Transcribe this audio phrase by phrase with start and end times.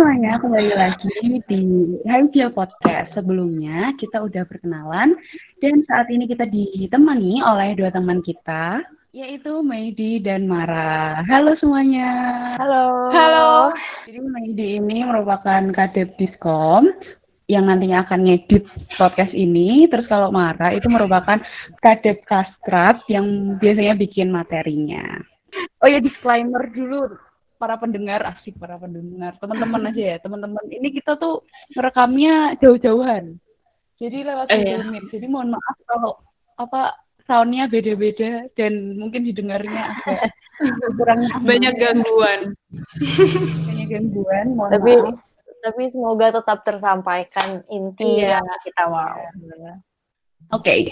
[0.00, 1.12] Semuanya, kembali lagi
[1.44, 1.60] di
[2.08, 3.12] Haipia Podcast.
[3.12, 5.12] Sebelumnya kita udah perkenalan
[5.60, 8.80] dan saat ini kita ditemani oleh dua teman kita,
[9.12, 11.20] yaitu Meidi dan Mara.
[11.28, 12.08] Halo semuanya.
[12.56, 13.12] Halo.
[13.12, 13.76] Halo.
[14.08, 16.88] Jadi Meidi ini merupakan kadep Diskom
[17.52, 18.64] yang nantinya akan ngedit
[18.96, 19.84] podcast ini.
[19.84, 21.36] Terus kalau Mara itu merupakan
[21.84, 25.20] kadep Kastrap yang biasanya bikin materinya.
[25.84, 27.20] Oh ya disclaimer dulu
[27.60, 31.44] para pendengar asik para pendengar teman-teman aja ya teman-teman ini kita tuh
[31.76, 33.36] merekamnya jauh-jauhan
[34.00, 34.80] jadi lewat Eh, iya.
[34.80, 36.16] Meet jadi mohon maaf kalau
[36.56, 36.96] apa
[37.28, 40.32] soundnya beda-beda dan mungkin didengarnya agak
[40.96, 41.20] kurang.
[41.44, 42.40] Banyak gangguan.
[43.68, 45.20] banyak gangguan mohon Tapi maaf
[45.60, 48.40] tapi semoga tetap tersampaikan inti Iya.
[48.40, 49.20] yang kita mau.
[50.56, 50.88] Oke.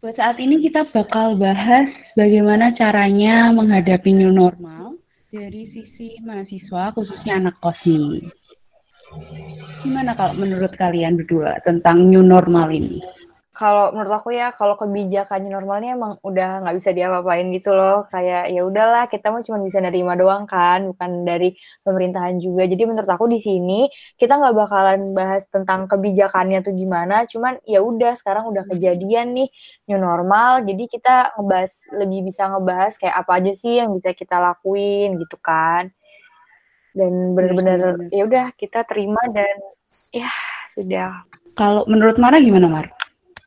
[0.00, 1.84] Buat saat ini kita bakal bahas
[2.16, 4.87] bagaimana caranya menghadapi new normal
[5.28, 8.24] dari sisi mahasiswa khususnya anak kos nih.
[9.84, 13.00] Gimana kalau menurut kalian berdua tentang new normal ini?
[13.58, 18.06] Kalau menurut aku ya, kalau kebijakannya normalnya emang udah nggak bisa diapa-apain gitu loh.
[18.06, 22.70] Kayak ya udahlah, kita mah cuma bisa nerima doang kan, bukan dari pemerintahan juga.
[22.70, 27.26] Jadi menurut aku di sini kita nggak bakalan bahas tentang kebijakannya tuh gimana.
[27.26, 29.50] Cuman ya udah, sekarang udah kejadian nih
[29.90, 30.62] new normal.
[30.62, 35.34] Jadi kita ngebahas lebih bisa ngebahas kayak apa aja sih yang bisa kita lakuin gitu
[35.42, 35.90] kan.
[36.94, 38.14] Dan bener-bener Bener-bener.
[38.14, 39.56] ya udah kita terima dan
[40.14, 40.30] ya
[40.74, 41.26] sudah.
[41.58, 42.86] Kalau menurut Mara gimana Mar?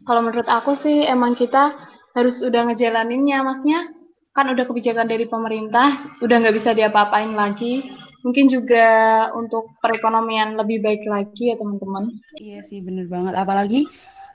[0.05, 1.77] Kalau menurut aku sih emang kita
[2.17, 3.87] harus udah ngejalaninnya, maksudnya
[4.31, 7.85] kan udah kebijakan dari pemerintah, udah nggak bisa diapa-apain lagi.
[8.21, 8.85] Mungkin juga
[9.33, 12.13] untuk perekonomian lebih baik lagi ya teman-teman.
[12.37, 13.33] Iya sih bener banget.
[13.33, 13.89] Apalagi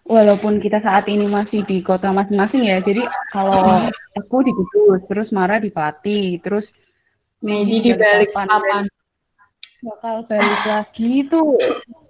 [0.07, 2.83] walaupun kita saat ini masih di kota masing-masing ya.
[2.83, 3.87] Jadi kalau
[4.19, 6.67] aku di Kudus, terus Mara di Pati, terus
[7.47, 8.85] Medi di balik Balikpapan, papan.
[9.87, 11.41] bakal balik lagi itu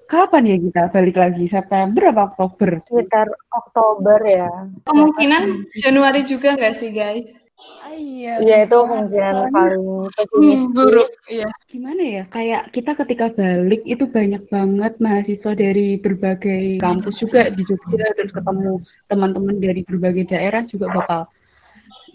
[0.07, 4.51] kapan ya kita balik lagi September apa Oktober Sekitar Oktober ya.
[4.87, 7.47] Kemungkinan Januari juga nggak sih guys?
[7.57, 10.59] ah, iya Iya itu kemungkinan paling pesimis.
[10.61, 11.09] Hmm, buruk.
[11.27, 11.49] Iya.
[11.67, 17.63] gimana ya kayak kita ketika balik itu banyak banget mahasiswa dari berbagai kampus juga di
[17.67, 18.81] Jogja terus ketemu
[19.11, 21.23] teman-teman dari berbagai daerah juga bakal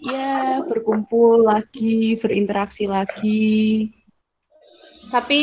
[0.02, 3.42] ya berkumpul lagi berinteraksi lagi
[5.12, 5.40] Tapi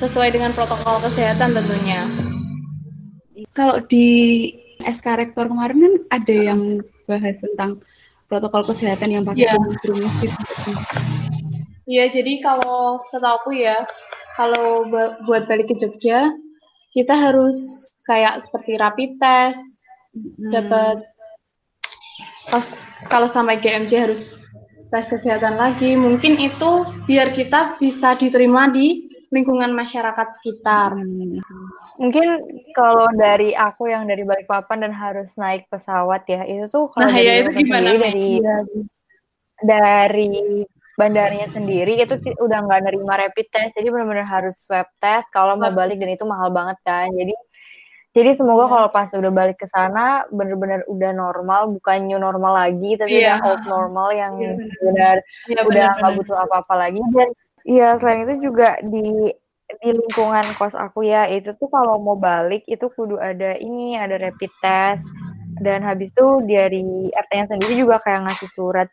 [0.00, 2.08] sesuai dengan protokol kesehatan tentunya.
[3.56, 4.48] kalau di
[4.80, 7.76] SK Rektor kemarin kan ada yang bahas tentang
[8.28, 10.36] protokol kesehatan yang pakai rumus-rumus gitu.
[11.84, 13.84] Iya, jadi kalau setahu aku ya,
[14.38, 14.86] kalau
[15.26, 16.30] buat balik ke Jogja,
[16.94, 17.58] kita harus
[18.06, 19.80] kayak seperti rapid test,
[20.10, 20.50] Hmm.
[20.50, 21.06] dapat
[23.06, 24.42] kalau sampai GMJ harus
[24.90, 25.94] tes kesehatan lagi.
[25.94, 26.70] Mungkin itu
[27.06, 30.98] biar kita bisa diterima di lingkungan masyarakat sekitar.
[32.00, 32.26] Mungkin
[32.74, 37.14] kalau dari aku yang dari Balikpapan dan harus naik pesawat ya, itu tuh kalau Nah,
[37.14, 38.56] dari ya, itu gimana, sendiri, dari Iya,
[39.60, 40.30] dari
[40.98, 45.72] bandaranya sendiri itu udah nggak nerima rapid test, jadi benar-benar harus swab test kalau mau
[45.72, 47.08] balik dan itu mahal banget kan.
[47.12, 47.32] Jadi
[48.10, 48.72] jadi semoga Iya.
[48.74, 53.38] kalau pas udah balik ke sana benar-benar udah normal, bukan new normal lagi, tapi Iya.
[53.38, 55.16] udah old normal yang Iya, benar.
[55.46, 57.28] Ya, udah nggak butuh apa-apa lagi dan
[57.62, 59.30] iya selain itu juga di
[59.70, 64.18] di lingkungan kos aku ya itu tuh kalau mau balik itu kudu ada ini ada
[64.18, 65.06] rapid test
[65.62, 66.82] dan habis itu dari
[67.14, 68.88] RT-nya sendiri juga kayak ngasih surat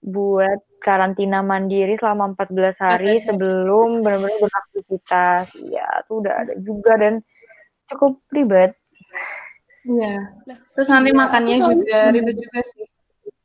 [0.00, 3.26] buat karantina mandiri selama 14 hari 14 hari.
[3.28, 7.14] sebelum benar-benar beraktivitas ya itu udah ada juga dan
[7.88, 8.74] cukup ribet
[9.86, 10.34] Iya.
[10.74, 12.84] Terus nanti Iya, makannya juga ribet juga sih.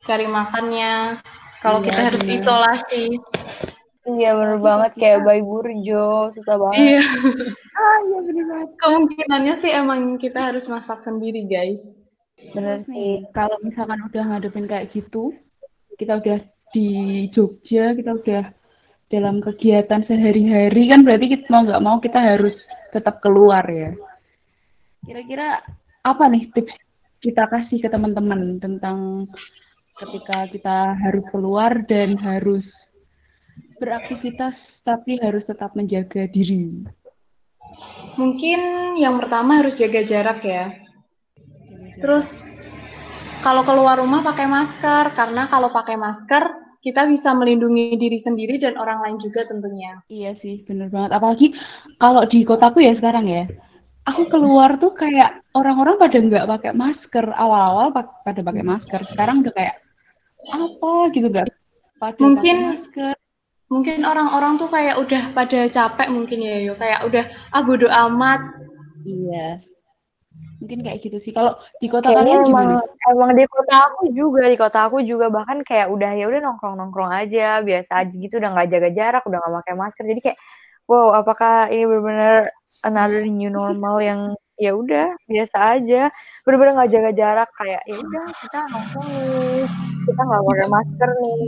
[0.02, 1.22] Cari makannya.
[1.62, 3.04] Kalau Iya, kita harus isolasi.
[4.02, 7.00] iya bener banget kok kayak bayi burjo susah banget Iya.
[7.72, 8.68] Ah, iya benar banget.
[8.74, 12.02] Kemungkinannya sih emang kita harus masak sendiri, guys.
[12.50, 15.30] bener Terus sih nih, kalau misalkan udah ngadepin kayak gitu,
[15.94, 16.42] kita udah
[16.74, 16.86] di
[17.30, 18.50] Jogja, kita udah
[19.06, 22.58] dalam kegiatan sehari-hari kan berarti kita mau nggak mau kita harus
[22.90, 23.94] tetap keluar ya.
[25.02, 25.62] Kira-kira
[26.02, 26.74] apa nih tips
[27.22, 29.30] kita kasih ke teman-teman tentang
[29.98, 32.66] ketika kita harus keluar dan harus
[33.78, 36.86] beraktivitas tapi harus tetap menjaga diri.
[38.18, 38.60] Mungkin
[38.98, 40.74] yang pertama harus jaga jarak ya.
[42.02, 42.50] Terus
[43.42, 48.74] kalau keluar rumah pakai masker karena kalau pakai masker kita bisa melindungi diri sendiri dan
[48.74, 50.02] orang lain juga tentunya.
[50.10, 51.14] Iya sih, bener banget.
[51.14, 51.54] Apalagi
[52.02, 53.46] kalau di kotaku ya sekarang ya,
[54.02, 57.26] aku keluar tuh kayak orang-orang pada nggak pakai masker.
[57.30, 59.76] Awal-awal pada pakai masker, sekarang udah kayak
[60.50, 61.48] apa gitu nggak
[62.02, 63.14] pada Mungkin- masker.
[63.72, 66.74] mungkin orang-orang tuh kayak udah pada capek mungkin ya yo.
[66.76, 68.40] Kayak udah ah bodo amat.
[69.08, 69.64] Iya.
[70.60, 71.32] Mungkin kayak gitu sih.
[71.32, 73.08] Kalau di kota Kayaknya kalian emang gimana?
[73.10, 76.76] emang di kota aku juga di kota aku juga bahkan kayak udah ya udah nongkrong
[76.78, 77.64] nongkrong aja.
[77.64, 80.04] Biasa aja gitu udah nggak jaga jarak udah nggak pakai masker.
[80.04, 80.38] Jadi kayak
[80.90, 82.50] wow apakah ini benar-benar
[82.86, 86.06] another new normal yang ya udah biasa aja?
[86.46, 89.66] Benar-benar nggak jaga jarak kayak ya udah kita nongkrong nih
[90.06, 91.38] kita nggak pakai masker nih.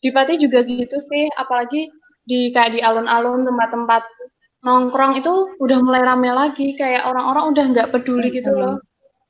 [0.00, 1.92] Di Pati juga gitu sih apalagi
[2.24, 4.02] di kayak di alun-alun tempat-tempat
[4.64, 8.80] nongkrong itu udah mulai rame lagi kayak orang-orang udah nggak peduli gitu loh.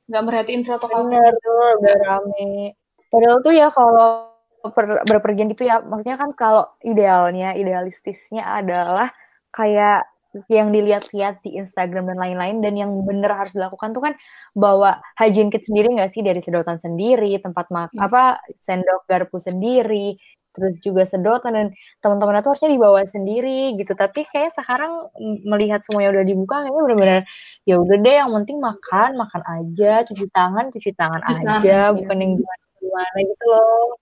[0.07, 2.75] Nggak merhatiin protokol bener tuh udah rame.
[3.11, 4.30] Padahal tuh ya kalau
[4.61, 9.09] per, berpergian gitu ya maksudnya kan kalau idealnya idealistisnya adalah
[9.53, 10.05] kayak
[10.47, 14.13] yang dilihat-lihat di Instagram dan lain-lain dan yang bener harus dilakukan tuh kan
[14.55, 18.07] bawa hygiene kit sendiri nggak sih dari sedotan sendiri tempat mak Hmm.
[18.07, 20.15] apa sendok garpu sendiri
[20.55, 21.67] terus juga sedotan dan
[22.03, 25.07] teman-teman itu harusnya dibawa sendiri gitu tapi kayak sekarang
[25.47, 27.21] melihat semuanya udah dibuka kayaknya benar-benar
[27.67, 31.75] ya udah deh yang penting makan makan aja cuci tangan cuci tangan Cuci tangan, aja
[31.91, 31.95] iya.
[31.95, 34.00] bukan yang gimana gimana gitu loh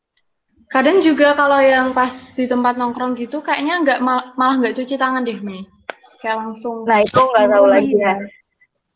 [0.70, 4.96] kadang juga kalau yang pas di tempat nongkrong gitu kayaknya nggak mal- malah nggak cuci
[4.96, 5.66] tangan deh Mei
[6.20, 8.14] kayak langsung nah itu nggak tahu Oh, lagi iya.
[8.14, 8.28] ya.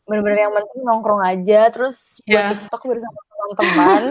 [0.04, 2.44] Benar-benar yang penting nongkrong aja terus buat Ya.
[2.54, 4.02] TikTok bersama teman-teman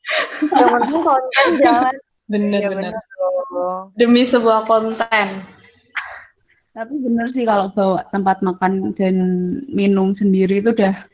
[0.52, 1.94] yang penting konten jangan.
[2.26, 2.90] Bener ya bener.
[2.90, 3.04] bener
[3.48, 5.26] dong demi sebuah konten.
[6.72, 9.16] Tapi bener sih kalau bawa tempat makan dan
[9.70, 11.06] minum sendiri itu udah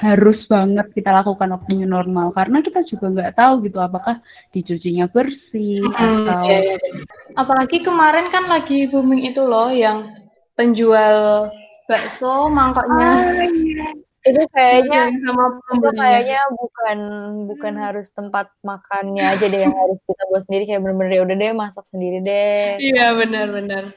[0.00, 2.34] harus banget kita lakukan waktu new normal.
[2.34, 4.18] Karena kita juga nggak tahu gitu apakah
[4.50, 7.04] dicucinya bersih Hmm, atau iya, iya, bener.
[7.38, 10.10] apalagi kemarin kan lagi booming itu loh yang
[10.58, 11.48] penjual
[11.86, 13.10] bakso mangkoknya.
[13.20, 13.88] Ah, iya.
[14.24, 16.98] itu kayaknya sama itu kayaknya bukan
[17.44, 20.64] bukan harus tempat makannya aja deh yang harus kita buat sendiri.
[20.64, 22.80] Kayak bener-bener ya udah deh masak sendiri deh.
[22.80, 23.92] Iya benar-benar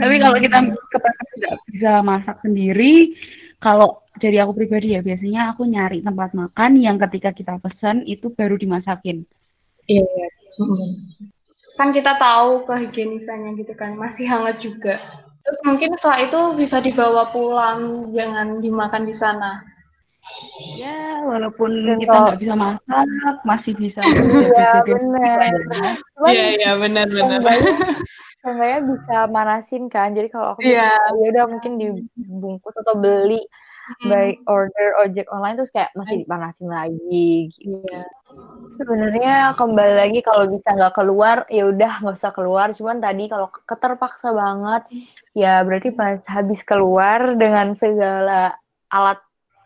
[0.00, 0.58] Tapi kalau kita
[0.88, 3.12] kepepet tidak bisa masak sendiri,
[3.60, 8.32] kalau dari aku pribadi ya biasanya aku nyari tempat makan yang ketika kita pesan itu
[8.32, 9.22] baru dimasakin.
[9.84, 10.26] iya
[11.74, 15.00] kan kita tahu kehigienisannya gitu kan masih hangat juga
[15.40, 19.64] terus mungkin setelah itu bisa dibawa pulang jangan dimakan di sana
[20.76, 23.06] Ya, walaupun Dan kita kalau- nggak bisa masak,
[23.40, 25.38] masih bisa Iya, menjaga bener.
[25.48, 25.80] diri.
[26.12, 27.40] Cuman iya benar-benar
[28.40, 30.96] seenggaknya bisa manasin kan jadi kalau aku Iya.
[31.20, 33.44] ya udah mungkin dibungkus atau beli
[34.06, 37.82] by order ojek online terus kayak masih dipanasin lagi gitu.
[37.82, 38.06] Iya.
[38.78, 42.70] Sebenarnya kembali lagi kalau bisa nggak keluar ya udah nggak usah keluar.
[42.70, 44.86] Cuman tadi kalau keterpaksa banget
[45.34, 48.54] ya berarti pas habis keluar dengan segala
[48.94, 49.18] alat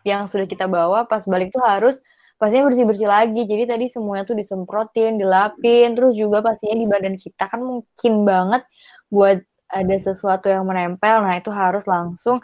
[0.09, 2.01] yang sudah kita bawa pas balik tuh harus
[2.39, 3.43] pastinya bersih-bersih lagi.
[3.47, 8.63] Jadi tadi semuanya tuh disemprotin, dilapin, terus juga pastinya di badan kita kan mungkin banget
[9.09, 9.39] buat
[9.71, 11.25] ada sesuatu yang menempel.
[11.25, 12.39] Nah, itu harus langsung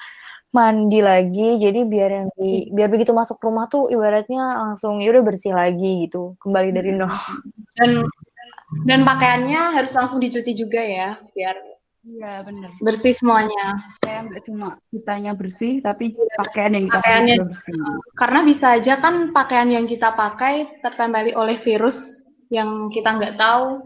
[0.50, 1.58] mandi lagi.
[1.62, 6.06] Jadi biar yang di biar begitu masuk rumah tuh ibaratnya langsung ya udah bersih lagi
[6.06, 6.34] gitu.
[6.42, 7.10] Kembali dari nol.
[7.78, 8.02] dan
[8.86, 12.70] dan pakaiannya harus langsung dicuci juga ya biar Iya, benar.
[12.80, 17.80] bersih semuanya Kayak nggak cuma kitanya bersih, tapi pakaian yang kita Pakaiannya- bersih.
[18.16, 23.84] karena bisa aja kan pakaian yang kita pakai tertempeli oleh virus yang kita nggak tahu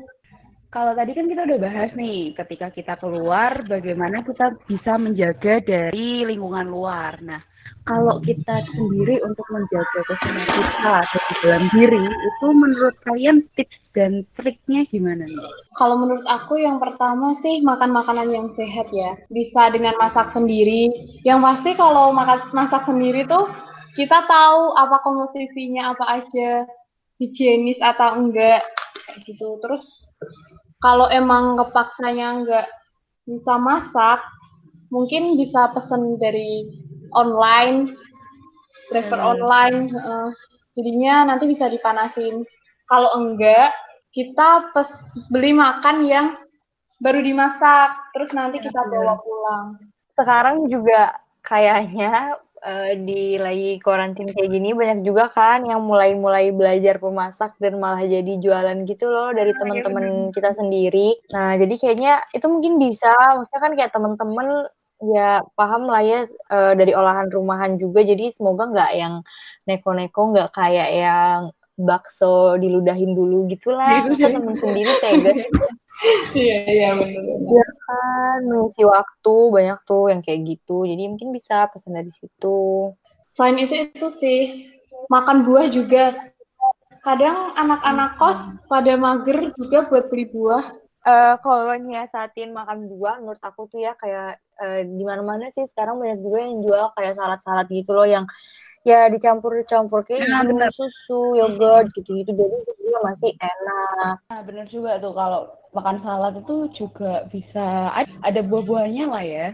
[0.75, 6.27] Kalau tadi kan kita udah bahas nih, ketika kita keluar, bagaimana kita bisa menjaga dari
[6.27, 7.15] lingkungan luar.
[7.23, 7.39] Nah,
[7.87, 14.27] kalau kita sendiri untuk menjaga kesehatan kita dari dalam diri, itu menurut kalian tips dan
[14.35, 15.47] triknya gimana nih?
[15.79, 19.15] Kalau menurut aku yang pertama sih makan makanan yang sehat ya.
[19.31, 20.91] Bisa dengan masak sendiri.
[21.23, 23.47] Yang pasti kalau makan masak sendiri tuh
[23.95, 26.67] kita tahu apa komposisinya apa aja,
[27.23, 28.67] higienis atau enggak
[29.23, 29.63] gitu.
[29.63, 30.11] Terus
[30.85, 32.69] kalau emang kepaksanya enggak
[33.25, 34.21] bisa masak,
[34.93, 36.69] mungkin bisa pesen dari
[37.17, 37.97] online,
[38.93, 39.31] driver Hmm.
[39.33, 39.79] online.
[39.89, 40.29] heeh.
[40.75, 42.43] jadinya nanti bisa dipanasin.
[42.91, 43.71] Kalau enggak,
[44.11, 44.91] kita pes
[45.31, 46.27] beli makan yang
[46.99, 49.79] baru dimasak, terus nanti kita bawa pulang.
[50.19, 51.15] Sekarang juga
[51.47, 57.77] kayaknya eh, di lagi karantin kayak gini banyak juga kan yang mulai-mulai belajar memasak dan
[57.79, 61.21] malah jadi jualan gitu loh dari teman-teman kita sendiri.
[61.37, 64.49] Nah, jadi kayaknya itu mungkin bisa, maksudnya kan kayak teman-teman
[65.05, 68.01] ya paham lah ya eh, dari olahan rumahan juga.
[68.03, 69.15] Jadi semoga nggak yang
[69.69, 71.41] neko-neko, nggak kayak yang
[71.77, 74.09] bakso diludahin dulu gitulah.
[74.09, 75.33] Masa temen sendiri tega
[76.35, 77.23] Iya, iya benar.
[77.51, 80.73] Iya kan, mengisi waktu banyak tuh yang kayak gitu.
[80.91, 82.49] Jadi mungkin bisa pesan dari situ.
[83.35, 84.39] Selain itu itu sih
[85.13, 86.15] makan buah juga.
[87.05, 90.65] Kadang anak-anak kos pada mager juga buat beli buah.
[91.05, 96.01] uh, kalau nyiasatin makan buah menurut aku tuh ya kayak uh, di mana-mana sih sekarang
[96.01, 98.25] banyak juga yang jual kayak salad-salad gitu loh yang
[98.85, 100.69] ya dicampur-campur kayak ya, bener.
[100.77, 104.17] susu, yogurt gitu-gitu jadi itu juga masih enak.
[104.29, 109.49] Nah, bener juga tuh kalau makan salad itu juga bisa ada buah-buahnya lah ya.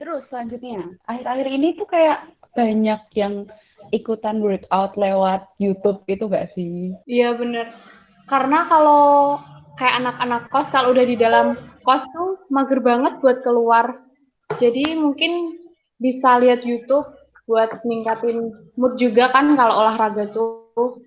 [0.00, 2.24] Terus selanjutnya, akhir-akhir ini tuh kayak
[2.56, 3.44] banyak yang
[3.92, 6.96] ikutan workout lewat YouTube itu gak sih?
[7.04, 7.68] Iya bener.
[8.24, 9.36] Karena kalau
[9.76, 14.00] kayak anak-anak kos kalau udah di dalam kos tuh mager banget buat keluar.
[14.56, 15.60] Jadi mungkin
[16.00, 17.04] bisa lihat YouTube
[17.44, 20.64] buat ningkatin mood juga kan kalau olahraga tuh.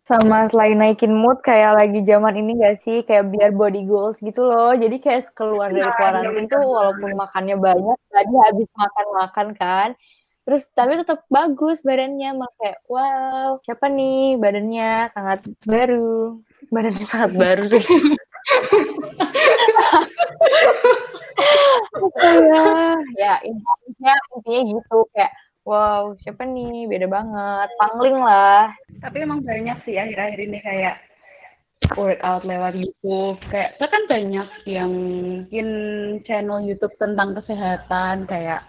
[0.08, 3.04] Sama selain naikin mood kayak lagi zaman ini gak sih?
[3.04, 4.72] Kayak biar body goals gitu loh.
[4.72, 9.90] Jadi kayak keluar dari kuarantin tuh walaupun makannya banyak tadi habis makan-makan kan.
[10.48, 12.30] Terus tapi tetap bagus badannya.
[12.40, 15.12] Malah kayak wow siapa nih badannya?
[15.12, 16.40] Sangat baru.
[16.72, 17.84] Badannya sangat baru sih.
[22.18, 24.98] Ya ya intinya intinya gitu.
[25.14, 25.32] Kayak
[25.68, 26.88] wow siapa nih?
[26.88, 27.70] Beda banget.
[27.76, 28.72] Pangling lah.
[29.04, 30.96] Tapi emang banyak sih akhir-akhir ini kayak
[32.00, 33.38] workout lewat YouTube.
[33.52, 34.92] Kayak kan banyak yang
[35.46, 35.70] bikin
[36.24, 38.64] channel YouTube tentang kesehatan kayak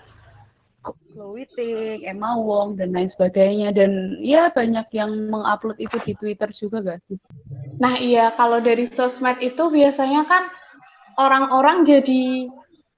[1.13, 3.71] Glow Eating, Emma Wong dan lain sebagainya.
[3.77, 7.19] Dan ya banyak yang mengupload itu di Twitter juga gak sih?
[7.79, 10.49] Nah iya kalau dari sosmed itu biasanya kan
[11.21, 12.49] orang-orang jadi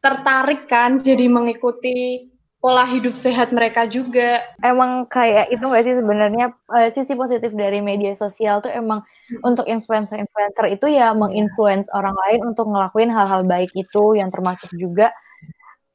[0.00, 2.29] tertarik kan jadi mengikuti
[2.60, 4.44] pola hidup sehat mereka juga.
[4.60, 9.42] Emang kayak itu nggak sih sebenarnya uh, sisi positif dari media sosial tuh emang hmm.
[9.48, 15.10] untuk influencer-influencer itu ya menginfluence orang lain untuk ngelakuin hal-hal baik itu yang termasuk juga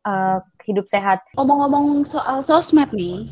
[0.09, 1.21] uh, hidup sehat.
[1.37, 3.29] Ngomong-ngomong soal sosmed nih,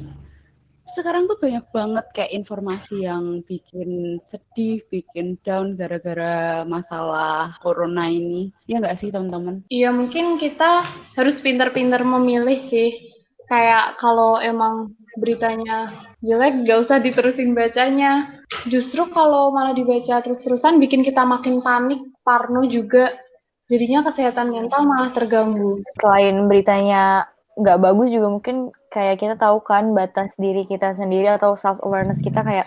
[0.93, 8.53] sekarang tuh banyak banget kayak informasi yang bikin sedih, bikin down gara-gara masalah corona ini.
[8.69, 9.65] Ya nggak sih teman-teman?
[9.73, 10.85] Iya mungkin kita
[11.17, 13.09] harus pintar-pintar memilih sih.
[13.53, 15.93] Kayak kalau emang beritanya
[16.25, 18.41] jelek, gak usah diterusin bacanya.
[18.65, 23.13] Justru kalau malah dibaca terus-terusan bikin kita makin panik, parno juga.
[23.69, 25.85] Jadinya kesehatan mental malah terganggu.
[26.01, 31.53] Selain beritanya nggak bagus juga mungkin kayak kita tahu kan batas diri kita sendiri atau
[31.53, 32.65] self awareness kita kayak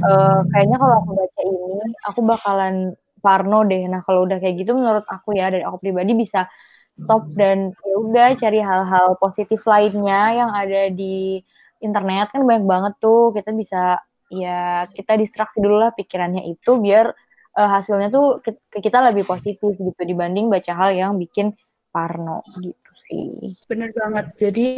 [0.00, 2.74] uh, kayaknya kalau aku baca ini aku bakalan
[3.20, 3.84] parno deh.
[3.84, 6.48] Nah kalau udah kayak gitu menurut aku ya dari aku pribadi bisa
[6.92, 11.40] stop dan ya udah cari hal-hal positif lainnya yang ada di
[11.82, 13.98] internet kan banyak banget tuh kita bisa
[14.32, 17.12] ya kita distraksi dulu lah pikirannya itu biar
[17.58, 18.40] uh, hasilnya tuh
[18.72, 21.52] kita lebih positif gitu dibanding baca hal yang bikin
[21.92, 23.52] parno gitu sih.
[23.68, 24.32] Bener banget.
[24.40, 24.68] Jadi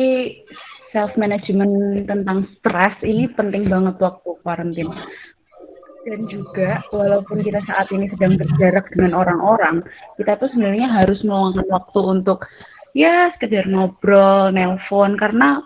[0.90, 4.90] self management tentang stres ini penting banget waktu karantin.
[6.04, 9.80] Dan juga walaupun kita saat ini sedang berjarak dengan orang-orang,
[10.20, 12.44] kita tuh sebenarnya harus meluangkan waktu untuk
[12.92, 15.64] ya sekedar ngobrol, nelpon karena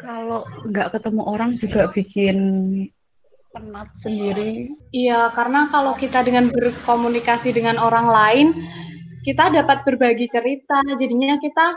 [0.00, 2.38] kalau nggak ketemu orang juga bikin
[3.52, 4.72] penat sendiri.
[4.94, 8.48] Iya, karena kalau kita dengan berkomunikasi dengan orang lain,
[9.20, 11.76] kita dapat berbagi cerita jadinya kita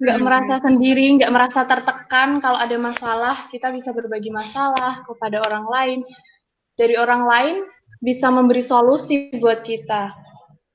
[0.00, 0.24] nggak hmm.
[0.24, 5.98] merasa sendiri nggak merasa tertekan kalau ada masalah kita bisa berbagi masalah kepada orang lain
[6.74, 7.56] dari orang lain
[8.04, 10.12] bisa memberi solusi buat kita.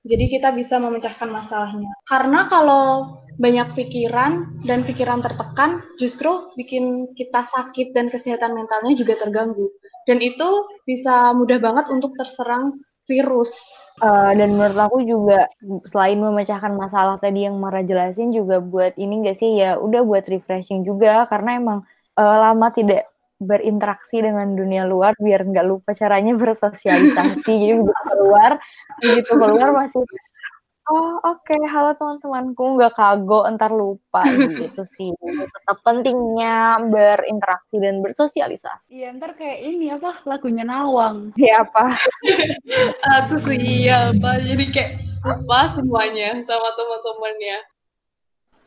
[0.08, 1.92] Jadi kita bisa memecahkan masalahnya.
[2.08, 9.20] Karena kalau banyak pikiran dan pikiran tertekan justru bikin kita sakit dan kesehatan mentalnya juga
[9.20, 9.72] terganggu.
[10.08, 13.52] Dan itu bisa mudah banget untuk terserang virus.
[14.00, 15.50] Uh, dan menurut aku juga
[15.92, 19.60] selain memecahkan masalah tadi yang Mara jelasin juga buat ini enggak sih?
[19.60, 21.80] Ya udah buat refreshing juga karena emang
[22.16, 23.08] uh, lama tidak
[23.40, 28.52] berinteraksi dengan dunia luar biar nggak lupa caranya bersosialisasi jadi begitu keluar
[29.00, 30.04] begitu keluar masih
[30.90, 31.62] Oh oke, okay.
[31.70, 34.26] halo teman-temanku, nggak kago, entar lupa
[34.58, 35.14] gitu sih.
[35.22, 38.98] Tetap pentingnya berinteraksi dan bersosialisasi.
[38.98, 41.30] Iya, ntar kayak ini apa lagunya Nawang.
[41.38, 41.94] Siapa?
[43.22, 44.42] Aku siapa?
[44.42, 44.92] Jadi kayak
[45.22, 47.58] lupa semuanya sama teman-temannya.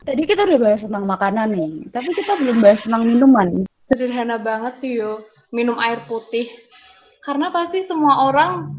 [0.07, 3.67] Tadi kita udah bahas tentang makanan nih, tapi kita belum bahas tentang minuman.
[3.83, 6.47] Sederhana banget sih yo, minum air putih.
[7.23, 8.71] Karena pasti semua orang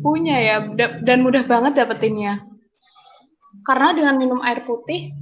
[0.00, 0.56] punya ya,
[1.04, 2.50] dan mudah banget dapetinnya
[3.64, 5.12] karena dengan minum air putih,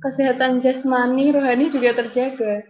[0.00, 2.64] kesehatan jasmani, rohani juga terjaga.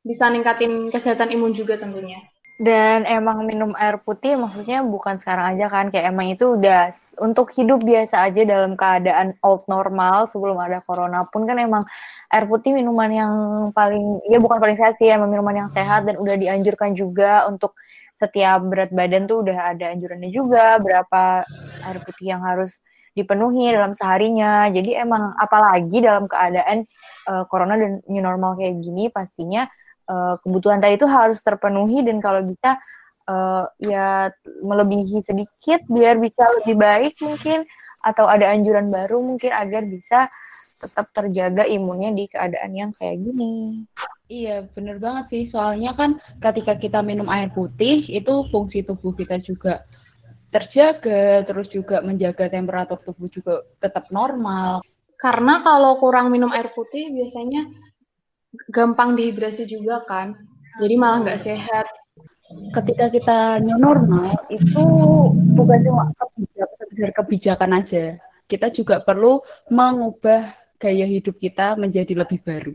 [0.00, 2.20] Bisa ningkatin kesehatan imun juga tentunya.
[2.60, 7.48] Dan emang minum air putih maksudnya bukan sekarang aja kan, kayak emang itu udah untuk
[7.56, 11.80] hidup biasa aja dalam keadaan old normal sebelum ada corona pun kan emang
[12.28, 13.34] air putih minuman yang
[13.72, 17.80] paling, ya bukan paling sehat sih, emang minuman yang sehat dan udah dianjurkan juga untuk
[18.20, 21.48] setiap berat badan tuh udah ada anjurannya juga, berapa
[21.88, 22.68] air putih yang harus
[23.16, 24.68] dipenuhi dalam seharinya.
[24.68, 26.84] Jadi emang apalagi dalam keadaan
[27.24, 29.64] uh, corona dan new normal kayak gini pastinya
[30.10, 32.82] uh, kebutuhan tadi itu harus terpenuhi dan kalau bisa
[33.30, 37.62] uh, ya melebihi sedikit biar bisa lebih baik mungkin
[38.02, 40.26] atau ada anjuran baru mungkin agar bisa
[40.80, 43.84] tetap terjaga imunnya di keadaan yang kayak gini.
[44.32, 45.44] Iya, bener banget sih.
[45.52, 49.84] Soalnya kan ketika kita minum air putih, itu fungsi tubuh kita juga
[50.48, 54.80] terjaga, terus juga menjaga temperatur tubuh juga tetap normal.
[55.20, 57.68] Karena kalau kurang minum air putih biasanya
[58.70, 60.34] gampang dehidrasi juga kan,
[60.82, 61.86] jadi malah nggak sehat.
[62.74, 64.84] Ketika kita new normal itu
[65.54, 68.04] bukan cuma kebijakan, kebijakan aja,
[68.50, 69.38] kita juga perlu
[69.70, 70.50] mengubah
[70.82, 72.74] gaya hidup kita menjadi lebih baru.